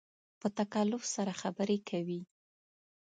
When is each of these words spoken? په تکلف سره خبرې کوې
په 0.39 0.47
تکلف 0.57 1.03
سره 1.15 1.31
خبرې 1.41 1.77
کوې 1.89 2.21